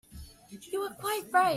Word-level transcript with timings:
You 0.71 0.81
are 0.81 0.93
quite 0.95 1.23
right. 1.31 1.47